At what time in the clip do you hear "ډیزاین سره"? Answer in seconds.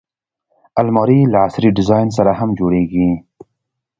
1.77-2.31